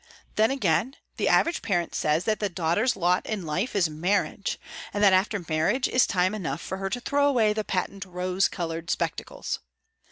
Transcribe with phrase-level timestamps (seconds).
[0.35, 4.57] Then again, the average parent says that the daughter's lot in life is marriage,
[4.95, 8.47] and that after marriage is time enough for her to throw away the patent rose
[8.47, 9.59] coloured spectacles.